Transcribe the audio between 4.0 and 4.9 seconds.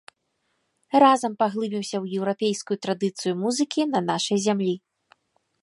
нашай зямлі.